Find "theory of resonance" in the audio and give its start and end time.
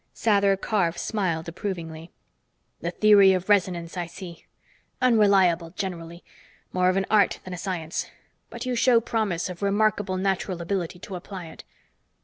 2.89-3.95